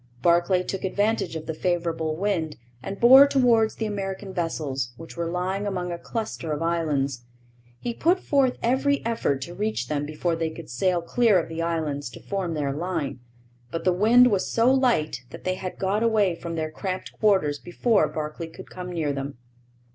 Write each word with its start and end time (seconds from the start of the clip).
Barclay 0.23 0.63
took 0.63 0.83
advantage 0.83 1.35
of 1.35 1.45
the 1.45 1.53
favourable 1.53 2.15
wind 2.15 2.57
and 2.81 2.99
bore 2.99 3.27
towards 3.27 3.75
the 3.75 3.85
American 3.85 4.33
vessels, 4.33 4.93
which 4.97 5.15
were 5.15 5.29
lying 5.29 5.67
among 5.67 5.91
a 5.91 5.99
cluster 5.99 6.51
of 6.51 6.63
islands. 6.63 7.23
He 7.79 7.93
put 7.93 8.19
forth 8.19 8.57
every 8.63 9.05
effort 9.05 9.43
to 9.43 9.53
reach 9.53 9.89
them 9.89 10.07
before 10.07 10.35
they 10.35 10.49
could 10.49 10.71
sail 10.71 11.03
clear 11.03 11.37
of 11.37 11.49
the 11.49 11.61
islands 11.61 12.09
to 12.13 12.19
form 12.19 12.55
their 12.55 12.73
line. 12.73 13.19
But 13.69 13.83
the 13.83 13.93
wind 13.93 14.31
was 14.31 14.51
so 14.51 14.73
light 14.73 15.21
that 15.29 15.43
they 15.43 15.53
had 15.53 15.77
got 15.77 16.01
away 16.01 16.33
from 16.33 16.55
their 16.55 16.71
cramped 16.71 17.13
quarters 17.19 17.59
before 17.59 18.07
Barclay 18.07 18.47
could 18.47 18.71
come 18.71 18.91
near 18.91 19.13
them. 19.13 19.37